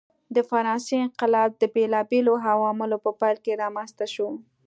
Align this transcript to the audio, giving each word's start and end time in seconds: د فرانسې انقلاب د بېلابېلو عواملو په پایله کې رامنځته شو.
د 0.35 0.37
فرانسې 0.49 0.95
انقلاب 1.05 1.49
د 1.57 1.63
بېلابېلو 1.75 2.33
عواملو 2.51 2.97
په 3.05 3.11
پایله 3.19 3.41
کې 3.45 3.59
رامنځته 3.63 4.05
شو. 4.13 4.27